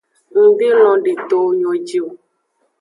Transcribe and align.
Ng 0.41 0.49
de 0.59 0.69
lon 0.79 0.97
do 1.05 1.13
towo 1.29 1.47
nyo 1.59 1.71
ji 1.87 1.97
o. 2.07 2.09